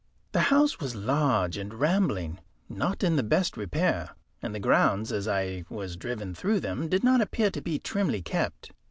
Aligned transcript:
The 0.31 0.39
house 0.49 0.79
was 0.79 0.95
large 0.95 1.57
and 1.57 1.75
rambling, 1.75 2.39
not 2.67 3.03
in 3.03 3.17
the 3.17 3.21
best 3.21 3.55
repair, 3.55 4.15
and 4.41 4.55
the 4.55 4.59
grounds, 4.59 5.11
as 5.11 5.27
I 5.27 5.63
was 5.69 5.95
driven 5.95 6.33
through 6.33 6.61
them, 6.61 6.89
did 6.89 7.03
not 7.03 7.21
appear 7.21 7.51
to 7.51 7.61
be 7.61 7.77
trimly 7.77 8.23
kept. 8.23 8.71